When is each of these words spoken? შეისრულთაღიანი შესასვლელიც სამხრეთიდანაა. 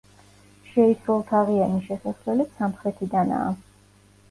შეისრულთაღიანი 0.69 1.83
შესასვლელიც 1.91 2.57
სამხრეთიდანაა. 2.59 3.57